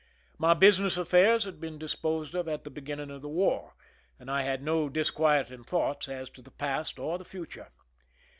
[0.39, 3.75] My business affairs had been disposed of at the beginning of the war,
[4.19, 7.67] and I had no dis quieting thoughts as to the past or the future.